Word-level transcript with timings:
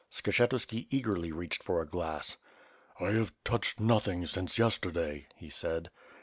Skshetuski 0.11 0.87
eagerly 0.89 1.31
reached 1.31 1.61
for 1.61 1.79
a 1.79 1.85
glass. 1.85 2.37
*T 2.97 3.05
have 3.05 3.35
touched 3.43 3.79
nothing 3.79 4.25
since 4.25 4.57
yesterday," 4.57 5.27
he 5.35 5.51
said. 5.51 5.91